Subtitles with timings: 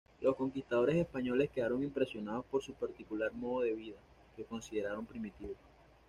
[0.19, 3.97] Los conquistadores españoles quedaron impresionados por su particular modo de vida,
[4.35, 5.53] que consideraron primitivo.